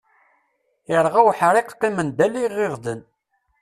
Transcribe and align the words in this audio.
Irɣa 0.95 1.21
uḥriq 1.27 1.69
qqimen-d 1.73 2.19
ala 2.25 2.39
iɣiɣden. 2.45 3.01